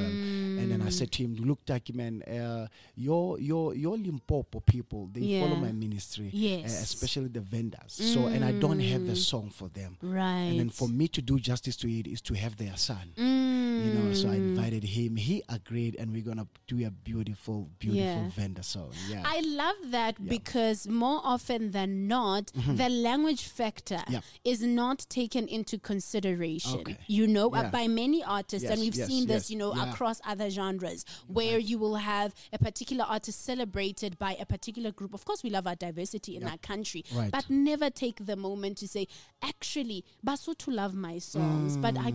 And 0.58 0.70
then 0.72 0.82
I 0.82 0.86
Mm. 0.88 0.92
said 0.92 1.12
to 1.12 1.22
him, 1.22 1.36
"Look, 1.36 1.64
Taki 1.64 1.92
man, 1.92 2.22
uh, 2.22 2.66
your 2.96 3.38
your 3.38 3.74
your 3.74 3.96
Limpopo 3.96 4.60
people, 4.60 5.08
they 5.12 5.40
follow 5.40 5.56
my 5.56 5.72
ministry, 5.72 6.26
uh, 6.26 6.30
Yes. 6.32 6.72
Mm. 6.72 6.82
especially 6.82 7.28
the 7.28 7.40
Vendas. 7.40 7.90
So, 7.92 8.26
and 8.26 8.44
I 8.44 8.52
don't 8.52 8.80
have 8.80 9.06
the 9.06 9.14
song 9.16 9.50
for 9.50 9.68
them, 9.68 9.96
Right. 10.02 10.48
and 10.50 10.58
then 10.58 10.70
for 10.70 10.88
me 10.88 11.06
to 11.08 11.22
do 11.22 11.38
justice 11.38 11.76
to 11.76 11.88
it 11.98 12.06
is 12.08 12.20
to 12.22 12.34
have 12.34 12.56
their 12.56 12.76
son. 12.76 13.12
Mm. 13.16 13.45
You 13.84 13.92
know, 13.94 14.12
so 14.14 14.30
I 14.30 14.34
invited 14.36 14.84
him. 14.84 15.16
He 15.16 15.42
agreed, 15.48 15.96
and 15.98 16.12
we're 16.12 16.22
gonna 16.24 16.46
do 16.66 16.84
a 16.86 16.90
beautiful, 16.90 17.70
beautiful 17.78 18.02
Yeah. 18.04 18.28
Venda 18.30 18.62
song. 18.62 18.92
Yeah. 19.08 19.22
I 19.24 19.40
love 19.40 19.76
that 19.90 20.16
Yeah. 20.18 20.28
because 20.28 20.88
more 20.88 21.20
often 21.22 21.70
than 21.72 22.06
not, 22.08 22.52
the 22.54 22.88
language 22.88 23.44
factor 23.44 24.02
Yeah. 24.08 24.20
is 24.44 24.62
not 24.62 25.06
taken 25.08 25.46
into 25.48 25.78
consideration. 25.78 26.80
Okay. 26.80 26.96
You 27.06 27.26
know, 27.26 27.50
uh, 27.54 27.70
by 27.70 27.88
many 27.88 28.22
artists, 28.24 28.68
and 28.68 28.80
we've 28.80 28.94
yes, 28.94 29.06
seen 29.08 29.26
this, 29.26 29.44
yes. 29.44 29.50
you 29.50 29.58
know, 29.58 29.72
across 29.72 30.20
other 30.26 30.48
genres, 30.50 31.04
where 31.26 31.58
you 31.58 31.78
will 31.78 31.96
have 31.96 32.34
a 32.52 32.58
particular 32.58 33.04
artist 33.04 33.44
celebrated 33.44 34.18
by 34.18 34.34
a 34.40 34.46
particular 34.46 34.90
group. 34.92 35.14
Of 35.14 35.24
course, 35.24 35.42
we 35.42 35.50
love 35.50 35.66
our 35.66 35.76
diversity 35.76 36.36
in 36.36 36.44
our 36.44 36.58
country, 36.58 37.04
Right. 37.14 37.30
but 37.30 37.50
never 37.50 37.90
take 37.90 38.24
the 38.26 38.36
moment 38.36 38.78
to 38.78 38.88
say, 38.88 39.06
actually, 39.42 40.04
Basotho 40.24 40.72
love 40.74 40.94
my 40.94 41.18
songs, 41.18 41.76
but 41.76 41.96
I 41.98 42.10
Mm. 42.10 42.14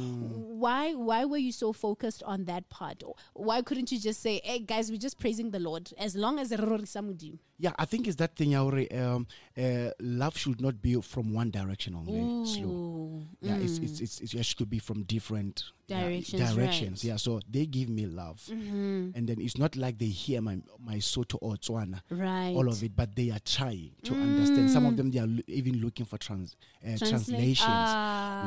Ke 0.00 0.04
kgone 0.04 0.20
ho 0.20 0.26
bua 0.26 0.28
Sesotho." 0.30 0.46
Why? 0.60 0.94
Why 0.94 1.24
were 1.24 1.38
you 1.38 1.52
so 1.52 1.72
focused 1.72 2.22
on 2.24 2.44
that 2.44 2.68
part? 2.68 3.02
Why 3.34 3.62
couldn't 3.62 3.90
you 3.92 3.98
just 3.98 4.20
say, 4.20 4.40
"Hey 4.44 4.58
guys, 4.60 4.90
we're 4.90 4.98
just 4.98 5.18
praising 5.18 5.50
the 5.50 5.58
Lord 5.60 5.92
as 5.98 6.14
long 6.16 6.38
as 6.38 6.50
re 6.50 6.58
rorisa 6.58 7.02
Modimo?" 7.02 7.38
Yeah, 7.58 7.72
I 7.78 7.84
think 7.84 8.06
it's 8.06 8.16
that 8.16 8.36
thing, 8.36 8.56
Auri, 8.56 8.90
um, 8.92 9.26
uh, 9.58 9.90
love 10.00 10.34
should 10.38 10.62
not 10.62 10.80
be 10.80 10.98
from 11.02 11.34
one 11.34 11.50
direction 11.50 11.94
only. 11.94 12.46
Slow. 12.46 13.20
Yeah, 13.42 13.56
it's, 13.56 13.76
it's, 13.76 14.00
it's, 14.00 14.32
it 14.34 14.46
should 14.46 14.70
be 14.70 14.78
from 14.78 15.02
different 15.02 15.64
yeah, 15.86 16.00
Directions, 16.04 16.54
directions. 16.54 17.04
right. 17.04 17.08
Yeah, 17.10 17.16
so 17.16 17.38
they 17.50 17.66
give 17.66 17.90
me 17.90 18.06
love. 18.06 18.42
And 18.50 19.12
then 19.14 19.36
it's 19.40 19.58
not 19.58 19.76
like 19.76 19.98
they 19.98 20.06
hear 20.06 20.40
my, 20.40 20.56
my 20.82 20.96
Sotho 20.96 21.36
or 21.42 21.56
Tswana, 21.56 22.00
Right. 22.10 22.54
all 22.56 22.66
of 22.66 22.82
it, 22.82 22.96
but 22.96 23.14
they 23.14 23.28
are 23.30 23.40
trying 23.44 23.90
to 24.04 24.14
understand. 24.14 24.70
Some 24.70 24.86
of 24.86 24.96
them, 24.96 25.10
they 25.10 25.18
are 25.18 25.26
lo- 25.26 25.42
even 25.46 25.82
looking 25.82 26.06
for 26.06 26.16
trans, 26.16 26.56
uh, 26.82 26.96
Translate- 26.96 27.10
translations. 27.10 27.58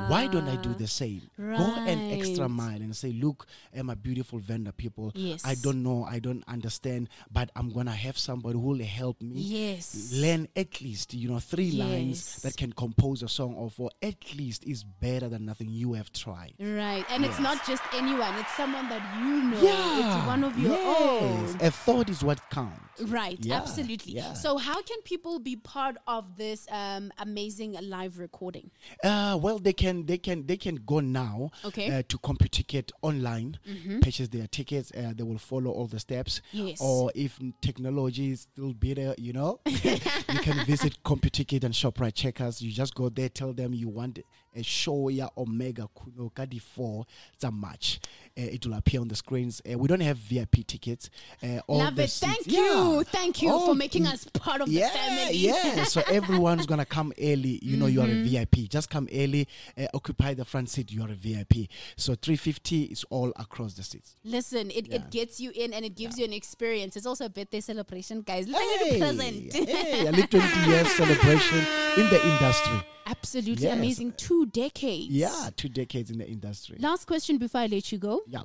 Why 0.10 0.28
don't 0.32 0.48
I 0.48 0.56
do 0.56 0.72
Ah, 0.72 0.78
the 0.80 0.88
same? 0.88 1.22
Go 1.58 1.74
an 1.86 2.12
extra 2.12 2.48
mile 2.50 2.78
and 2.82 2.96
say, 2.96 3.12
look, 3.12 3.46
I'm 3.76 3.90
a 3.90 3.96
beautiful 3.96 4.40
Venda, 4.40 4.72
people. 4.72 5.12
I 5.44 5.56
don't 5.62 5.84
know, 5.84 6.04
I 6.10 6.20
don't 6.20 6.44
understand, 6.48 7.10
but 7.32 7.50
I'm 7.56 7.70
going 7.72 7.86
to 7.88 7.92
have 7.92 8.18
somebody 8.18 8.58
who 8.58 8.66
will 8.70 8.84
help 8.86 9.22
me 9.22 9.36
Yes. 9.40 10.12
learn 10.14 10.48
at 10.56 10.82
least 10.82 11.14
you 11.14 11.30
know 11.30 11.40
three 11.40 11.72
lines 11.72 12.42
that 12.44 12.56
can 12.58 12.72
compose 12.74 13.24
a 13.24 13.28
song 13.28 13.56
or 13.56 13.70
for 13.70 13.90
at 14.02 14.36
least 14.36 14.64
is 14.66 14.84
better 14.84 15.28
than 15.30 15.46
nothing 15.46 15.68
you 15.70 15.94
have 15.94 16.12
tried 16.12 16.54
Right, 16.60 17.06
and 17.10 17.24
it's 17.26 17.40
not 17.40 17.66
just 17.66 17.82
anyone; 17.94 18.34
it's 18.40 18.56
someone 18.56 18.88
that 18.90 19.02
you 19.20 19.42
know. 19.44 19.62
yeah 19.62 20.18
it's 20.18 20.28
one 20.28 20.44
of 20.44 20.58
your 20.58 20.72
yes. 20.72 21.52
own. 21.52 21.68
a 21.68 21.72
thought 21.72 22.10
is 22.10 22.24
what 22.24 22.40
counts 22.50 22.80
Right, 23.06 23.38
Yeah, 23.42 23.56
absolutely. 23.58 24.14
yeah. 24.14 24.34
So, 24.34 24.58
how 24.58 24.82
can 24.84 25.02
people 25.04 25.40
be 25.40 25.56
part 25.56 25.98
of 26.08 26.38
this 26.38 26.68
um, 26.72 27.12
amazing 27.18 27.76
live 27.82 28.20
recording? 28.20 28.70
uh, 29.04 29.38
well 29.42 29.58
they 29.60 29.74
can 29.74 30.06
they 30.06 30.18
can 30.18 30.46
they 30.46 30.58
can 30.58 30.76
go 30.86 31.00
now 31.00 31.33
Okay. 31.66 31.88
Mm-hmm. 31.88 32.00
uh, 32.00 32.04
to 32.08 32.18
CompuTicket 32.18 32.92
online 33.02 33.58
purchase 34.02 34.28
their 34.30 34.48
tickets 34.48 34.92
uh, 34.98 35.14
they 35.16 35.24
will 35.24 35.38
follow 35.38 35.72
all 35.72 35.88
the 35.88 36.00
steps 36.00 36.42
Yes. 36.52 36.80
or 36.82 37.12
if 37.16 37.40
technology 37.62 38.32
is 38.32 38.42
still 38.42 38.74
better 38.74 39.14
you 39.18 39.34
know 39.34 39.60
you 39.66 40.40
can 40.42 40.66
visit 40.66 40.98
CompuTicket 41.04 41.64
and 41.64 41.74
ShopRite 41.74 42.14
checkers 42.14 42.62
you 42.62 42.72
just 42.72 42.94
go 42.96 43.10
there 43.10 43.30
tell 43.30 43.54
them 43.54 43.74
you 43.74 43.90
want 43.90 44.20
a 44.56 44.62
show 44.64 45.10
ya 45.10 45.30
Omega 45.38 45.88
Khunou 45.98 46.34
Kadi 46.34 46.60
4 46.60 47.06
it's 47.34 47.44
a 47.44 47.52
match 47.52 48.00
it 48.36 48.66
will 48.66 48.74
appear 48.74 49.00
on 49.00 49.08
the 49.08 49.16
screens 49.16 49.62
uh, 49.72 49.78
we 49.78 49.88
don't 49.88 50.00
have 50.02 50.18
VIP 50.18 50.66
tickets 50.66 51.10
uh, 51.44 51.60
all 51.68 51.78
Love 51.80 52.00
it. 52.00 52.10
Thank 52.10 52.48
Yeah. 52.48 52.60
you. 52.62 53.04
Thank 53.04 53.42
you 53.42 53.50
Oh, 53.52 53.68
for 53.68 53.76
making 53.76 54.08
us 54.08 54.26
part 54.34 54.62
of 54.62 54.68
yeah, 54.70 54.88
the 54.88 54.98
family. 54.98 55.38
Yeah, 55.38 55.84
so 55.96 56.02
everyone's 56.08 56.66
gonna 56.66 56.86
come 56.86 57.14
early. 57.22 57.60
You 57.62 57.78
know, 57.78 57.86
you 57.88 58.02
are 58.02 58.06
a 58.06 58.10
Mm-hmm. 58.10 58.46
VIP. 58.46 58.70
Just 58.70 58.90
come 58.90 59.08
early, 59.14 59.48
uh, 59.78 59.86
occupy 59.94 60.34
the 60.34 60.46
front 60.46 60.70
seat. 60.70 60.92
You 60.92 61.04
are 61.04 61.10
a 61.12 61.16
VIP. 61.16 61.68
So 61.96 62.16
350 62.16 62.84
is 62.84 63.04
all 63.10 63.32
across 63.36 63.74
the 63.74 63.84
seats. 63.84 64.16
Listen, 64.24 64.72
it, 64.72 64.88
Yeah. 64.88 64.96
it 64.98 65.12
gets 65.12 65.40
you 65.40 65.52
in 65.56 65.74
and 65.74 65.84
it 65.86 65.96
gives 65.96 66.18
you 66.18 66.26
an 66.26 66.34
experience. 66.34 66.96
It's 66.96 67.06
also 67.06 67.26
a 67.26 67.30
birthday 67.30 67.60
celebration, 67.62 68.22
guys. 68.22 68.48
Look 68.48 68.62
at 68.62 68.80
Hey, 68.88 68.94
the 68.94 69.00
present. 69.00 69.54
hey, 69.70 70.08
a 70.08 70.12
little 70.12 70.40
20 70.40 70.70
years 70.70 70.88
celebration 70.94 71.60
in 71.98 72.10
the 72.10 72.20
industry. 72.34 72.82
Absolutely 73.06 73.64
Yes. 73.66 73.78
amazing. 73.78 74.14
Two 74.14 74.46
decades. 74.46 75.10
Yeah, 75.10 75.50
two 75.58 75.68
decades 75.68 76.10
in 76.10 76.18
the 76.20 76.28
industry. 76.28 76.78
Last 76.80 77.06
question 77.06 77.38
before 77.38 77.62
I 77.62 77.68
let 77.68 77.92
you 77.92 77.98
go. 77.98 78.23
Yeah. 78.28 78.44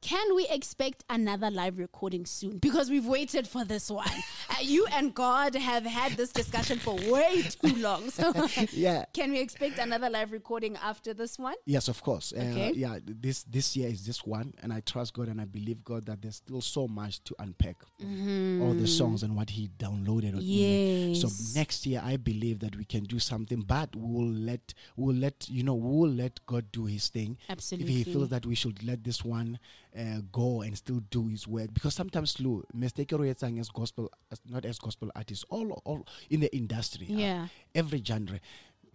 Can 0.00 0.36
we 0.36 0.46
expect 0.48 1.02
another 1.10 1.50
live 1.50 1.76
recording 1.78 2.24
soon? 2.24 2.58
Because 2.58 2.88
we've 2.88 3.06
waited 3.06 3.48
for 3.48 3.64
this 3.64 3.90
one. 3.90 4.06
uh, 4.50 4.54
you 4.62 4.86
and 4.92 5.12
God 5.12 5.54
have 5.56 5.84
had 5.84 6.12
this 6.12 6.30
discussion 6.32 6.78
for 6.78 6.94
way 7.10 7.42
too 7.42 7.74
long. 7.76 8.08
So, 8.10 8.32
Yeah. 8.72 9.06
can 9.12 9.32
we 9.32 9.40
expect 9.40 9.78
another 9.78 10.08
live 10.08 10.30
recording 10.30 10.76
after 10.82 11.12
this 11.14 11.38
one? 11.38 11.56
Yes, 11.66 11.88
of 11.88 12.02
course. 12.02 12.32
Uh, 12.36 12.46
Okay. 12.48 12.72
Yeah, 12.76 12.98
this 13.04 13.42
this 13.42 13.76
year 13.76 13.88
is 13.88 14.06
this 14.06 14.24
one, 14.24 14.54
and 14.62 14.72
I 14.72 14.80
trust 14.80 15.12
God 15.12 15.28
and 15.28 15.40
I 15.40 15.44
believe 15.44 15.84
God 15.84 16.06
that 16.06 16.22
there's 16.22 16.36
still 16.36 16.60
so 16.62 16.88
much 16.88 17.22
to 17.24 17.34
unpack. 17.40 17.76
All 18.00 18.72
the 18.74 18.86
songs 18.86 19.22
and 19.22 19.36
what 19.36 19.50
He 19.50 19.68
downloaded. 19.78 20.34
on. 20.34 20.40
Yes. 20.40 21.20
So 21.20 21.28
next 21.58 21.84
year, 21.86 22.00
I 22.02 22.16
believe 22.16 22.60
that 22.60 22.76
we 22.76 22.84
can 22.84 23.04
do 23.04 23.18
something, 23.18 23.60
but 23.62 23.94
we 23.94 24.02
will 24.02 24.30
let 24.32 24.72
we 24.96 25.04
will 25.12 25.20
let 25.20 25.46
you 25.50 25.62
know 25.62 25.74
we 25.74 25.96
will 25.98 26.08
let 26.14 26.38
God 26.46 26.70
do 26.72 26.86
His 26.86 27.08
thing. 27.08 27.36
Absolutely. 27.48 28.00
If 28.00 28.06
He 28.06 28.12
feels 28.12 28.28
that 28.30 28.46
we 28.46 28.54
should 28.54 28.82
let 28.82 29.04
this 29.04 29.24
one 29.24 29.58
uh, 29.98 30.20
go 30.30 30.62
and 30.62 30.76
still 30.76 31.00
do 31.10 31.26
His 31.28 31.46
work, 31.48 31.74
because 31.74 31.94
sometimes 31.94 32.38
Lou 32.40 32.62
mistake 32.72 33.12
sang 33.36 33.58
as 33.58 33.68
gospel, 33.68 34.10
as, 34.30 34.40
not 34.48 34.64
as 34.64 34.78
gospel 34.78 35.10
artists, 35.16 35.44
all 35.50 35.72
all 35.84 36.06
in 36.30 36.40
the 36.40 36.54
industry. 36.56 37.06
uh, 37.10 37.18
Yeah. 37.18 37.48
every 37.74 38.02
genre. 38.04 38.38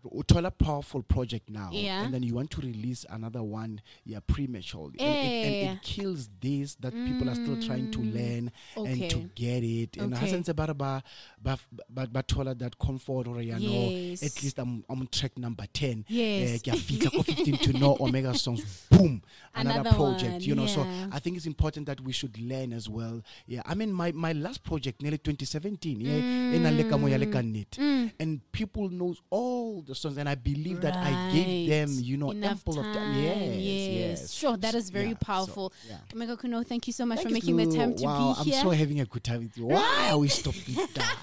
Uthola 0.06 0.52
powerful 0.52 1.02
project 1.02 1.50
now, 1.50 1.70
Yeah. 1.72 2.04
and 2.04 2.14
then 2.14 2.24
you 2.24 2.34
want 2.36 2.52
to 2.52 2.62
release 2.62 3.06
another 3.10 3.42
one, 3.42 3.82
yeah, 4.06 4.20
prematurely, 4.28 5.00
and, 5.00 5.16
it, 5.28 5.66
and 5.70 5.78
it 5.78 5.82
kills 5.84 6.30
this 6.42 6.76
that 6.76 6.94
people 6.94 7.30
are 7.30 7.36
still 7.36 7.62
trying 7.62 7.90
to 7.92 8.00
learn 8.02 8.52
and 8.76 9.10
to 9.10 9.20
get 9.36 9.64
it. 9.64 9.96
And 9.98 10.14
Okay. 10.14 10.26
hasn't 10.26 10.50
about 10.50 10.78
ba 10.78 11.04
but 11.42 11.60
but 12.14 12.28
thola 12.28 12.58
that 12.60 12.78
comfort 12.80 13.28
or 13.28 13.42
you 13.42 13.54
know 13.54 13.90
Yes. 13.90 14.24
at 14.24 14.44
least 14.44 14.60
I'm 14.60 14.84
I'm 14.90 15.00
on 15.02 15.08
track 15.08 15.38
number 15.38 15.66
ten. 15.72 16.04
Yes. 16.10 16.50
Eh, 16.50 16.58
ke 16.72 16.74
a 16.74 16.78
fitlha 16.78 17.10
ko 17.12 17.24
15 17.32 17.58
to 17.58 17.74
know 17.80 17.96
Omega 18.00 18.34
songs. 18.38 18.88
Boom, 18.90 19.22
another, 19.56 19.80
Another 19.80 19.96
project. 19.96 20.32
one, 20.34 20.42
you 20.42 20.56
know, 20.56 20.68
so. 20.68 20.82
I 21.12 21.20
think 21.20 21.38
it's 21.38 21.46
important 21.46 21.86
that 21.88 22.02
we 22.02 22.12
should 22.12 22.38
learn 22.40 22.74
as 22.74 22.90
well. 22.90 23.22
Yeah, 23.48 23.62
I 23.66 23.74
mean 23.76 23.92
my 23.94 24.12
my 24.12 24.34
last 24.34 24.64
project 24.64 25.02
nearly 25.02 25.18
2017. 25.18 26.02
Yeah, 26.02 26.56
ena 26.58 26.72
le 26.72 26.84
ka 26.90 26.98
moya 26.98 27.18
le 27.18 27.28
ka 27.28 27.40
nnete. 27.40 27.78
Mm. 27.80 28.12
and 28.20 28.42
people 28.52 28.90
knows 28.90 29.22
all 29.30 29.63
the 29.88 29.96
songs, 29.96 30.18
and 30.18 30.28
I 30.28 30.36
believe 30.36 30.82
that 30.82 30.96
I 30.96 31.32
gave 31.34 31.70
them 31.70 31.90
you 32.02 32.18
know 32.18 32.32
enough 32.32 32.52
ample 32.52 32.74
time. 32.76 32.86
of 32.86 32.96
time. 32.96 33.20
Yes, 33.20 33.58
yes, 33.60 34.32
Sure, 34.34 34.58
that 34.58 34.76
is 34.76 34.90
very 34.90 35.10
Yeah, 35.10 35.12
so, 35.22 35.26
powerful. 35.26 35.74
yeah. 35.90 35.98
Omega 36.14 36.36
Khunou, 36.38 36.66
thank 36.66 36.88
you 36.88 36.94
so 36.94 37.06
much 37.06 37.18
Thank 37.20 37.30
for 37.30 37.34
making 37.34 37.56
the 37.58 37.78
time 37.78 37.96
to 37.96 38.04
wow, 38.06 38.34
be 38.34 38.40
I'm 38.40 38.46
here. 38.46 38.62
so 38.62 38.70
having 38.72 39.00
a 39.00 39.06
good 39.06 39.24
time 39.24 39.42
with 39.44 39.58
you. 39.58 39.66
Why 39.68 40.10
are 40.12 40.18
we 40.18 40.28
stopping 40.28 40.76
down? 40.94 41.16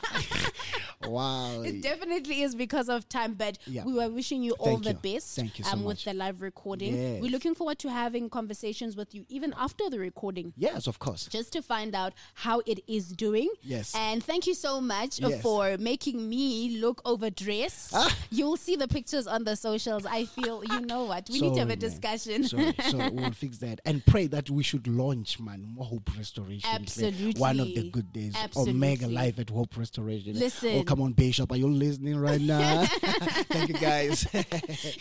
Wow. 1.11 1.63
It 1.63 1.83
definitely 1.83 2.43
is 2.43 2.55
because 2.55 2.89
of 2.89 3.09
time, 3.09 3.35
but 3.35 3.59
Yeah. 3.67 3.85
we 3.85 3.93
were 3.93 4.09
wishing 4.11 4.43
you 4.43 4.53
all 4.53 4.79
Thank 4.79 4.85
the 4.85 5.09
you. 5.09 5.15
best 5.15 5.37
Thank 5.37 5.59
you 5.59 5.65
so 5.65 5.73
um, 5.73 5.85
with 5.85 6.05
the 6.05 6.13
live 6.15 6.43
recording. 6.43 6.95
Yes. 6.97 7.23
We're 7.23 7.31
looking 7.31 7.55
forward 7.55 7.79
to 7.81 7.91
having 7.91 8.29
conversations 8.29 8.97
with 8.97 9.15
you 9.15 9.25
even 9.29 9.55
after 9.57 9.89
the 9.89 9.99
recording. 9.99 10.53
Yes, 10.57 10.87
of 10.87 10.99
course. 10.99 11.27
Just 11.27 11.53
to 11.55 11.63
find 11.63 11.95
out 11.95 12.13
how 12.35 12.61
it 12.67 12.81
is 12.87 13.09
doing. 13.13 13.49
Yes. 13.63 13.95
And 13.97 14.23
thank 14.23 14.47
you 14.47 14.55
so 14.55 14.81
much 14.81 15.21
Yes. 15.21 15.41
for 15.43 15.77
making 15.79 16.29
me 16.29 16.79
look 16.81 17.01
overdressed. 17.05 17.93
Ah. 17.95 18.15
You'll 18.31 18.57
see 18.57 18.77
the 18.77 18.89
pictures 18.89 19.27
on 19.27 19.45
the 19.45 19.57
socials. 19.57 20.05
I 20.07 20.25
feel, 20.27 20.63
you 20.65 20.81
know 20.81 21.05
what? 21.05 21.29
We 21.31 21.41
need 21.41 21.55
to 21.55 21.61
have 21.61 21.69
a 21.71 21.73
Sorry, 21.73 21.77
discussion. 21.77 22.45
Sorry, 22.45 22.75
so 22.91 22.99
we'll 23.13 23.31
fix 23.33 23.59
that 23.59 23.81
and 23.85 24.05
pray 24.05 24.27
that 24.29 24.51
we 24.51 24.63
should 24.63 24.87
launch, 24.87 25.41
man, 25.41 25.77
Hope 25.79 26.11
Restoration. 26.17 26.69
Like 26.71 27.39
One 27.39 27.61
of 27.61 27.67
the 27.75 27.91
good 27.91 28.13
days. 28.13 28.35
Absolutely. 28.37 28.75
Omega 28.75 29.07
Life 29.09 29.39
at 29.39 29.51
Hope 29.51 29.77
Restoration. 29.77 30.35
Listen. 30.39 30.90
Oh, 30.91 30.95
come 30.95 31.03
on, 31.03 31.13
Bishop. 31.13 31.53
Are 31.53 31.57
you 31.57 31.69
listening 31.69 32.19
right 32.19 32.41
now? 32.41 32.85
Thank 33.49 33.69
you, 33.69 33.75
guys. 33.75 34.27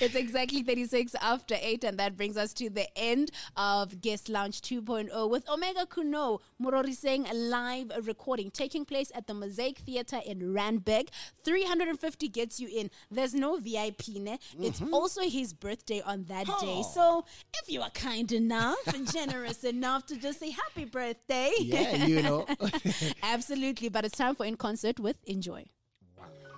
It's 0.02 0.16
exactly 0.16 0.62
36 0.64 1.16
after 1.22 1.56
8, 1.60 1.84
and 1.84 1.98
that 2.00 2.16
brings 2.16 2.38
us 2.38 2.54
to 2.56 2.70
the 2.70 2.86
end 2.98 3.32
of 3.58 4.00
Guest 4.02 4.30
Lounge 4.30 4.62
2.0 4.62 5.30
with 5.30 5.50
Omega 5.50 5.86
Khunou 5.86 6.40
Murori 6.62 6.94
saying 6.94 7.26
a 7.28 7.34
live 7.34 7.92
recording 8.04 8.52
taking 8.52 8.86
place 8.86 9.12
at 9.16 9.28
the 9.28 9.34
Mosaic 9.34 9.80
Theatre 9.80 10.22
in 10.26 10.54
Randburg. 10.54 11.10
350 11.44 12.28
gets 12.30 12.60
you 12.60 12.70
in. 12.72 12.90
There's 13.10 13.34
no 13.34 13.58
VIP, 13.58 14.10
ne? 14.10 14.38
It's 14.60 14.80
Mm-hmm. 14.80 14.94
also 14.94 15.22
his 15.24 15.54
birthday 15.54 16.02
on 16.02 16.24
that 16.26 16.46
day. 16.62 16.84
So 16.94 17.26
if 17.62 17.70
you 17.70 17.82
are 17.82 17.90
kind 17.92 18.32
enough 18.32 18.78
and 18.94 19.12
generous 19.12 19.64
enough 19.64 20.06
to 20.08 20.16
just 20.18 20.40
say 20.40 20.52
happy 20.52 20.86
birthday, 20.86 21.52
yeah, 21.60 22.06
you 22.06 22.22
know. 22.22 22.46
absolutely. 23.24 23.90
But 23.90 24.06
it's 24.06 24.18
time 24.18 24.36
for 24.36 24.46
In 24.46 24.56
Concert 24.56 25.00
with 25.00 25.18
Enjoy. 25.26 25.66